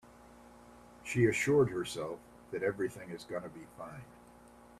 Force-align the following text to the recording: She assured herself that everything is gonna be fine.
She 1.03 1.27
assured 1.27 1.69
herself 1.69 2.17
that 2.49 2.63
everything 2.63 3.11
is 3.11 3.23
gonna 3.23 3.49
be 3.49 3.67
fine. 3.77 4.01